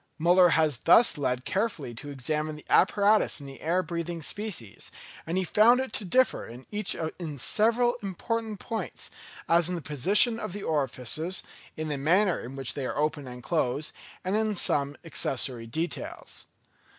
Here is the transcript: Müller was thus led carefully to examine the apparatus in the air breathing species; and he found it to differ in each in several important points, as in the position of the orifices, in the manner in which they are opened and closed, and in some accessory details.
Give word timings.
Müller 0.19 0.57
was 0.57 0.79
thus 0.79 1.15
led 1.15 1.45
carefully 1.45 1.93
to 1.93 2.09
examine 2.09 2.55
the 2.55 2.65
apparatus 2.71 3.39
in 3.39 3.45
the 3.45 3.61
air 3.61 3.83
breathing 3.83 4.23
species; 4.23 4.89
and 5.27 5.37
he 5.37 5.43
found 5.43 5.79
it 5.79 5.93
to 5.93 6.03
differ 6.05 6.43
in 6.47 6.65
each 6.71 6.95
in 7.19 7.37
several 7.37 7.93
important 8.01 8.59
points, 8.59 9.11
as 9.47 9.69
in 9.69 9.75
the 9.75 9.79
position 9.83 10.39
of 10.39 10.53
the 10.53 10.63
orifices, 10.63 11.43
in 11.77 11.87
the 11.87 11.99
manner 11.99 12.39
in 12.39 12.55
which 12.55 12.73
they 12.73 12.87
are 12.87 12.97
opened 12.97 13.29
and 13.29 13.43
closed, 13.43 13.93
and 14.23 14.35
in 14.35 14.55
some 14.55 14.97
accessory 15.05 15.67
details. 15.67 16.45